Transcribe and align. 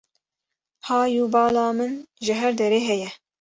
Hay 0.87 1.11
û 1.23 1.25
bala 1.33 1.67
min 1.77 1.93
ji 2.25 2.33
her 2.41 2.53
derê 2.59 2.81
heye. 2.89 3.09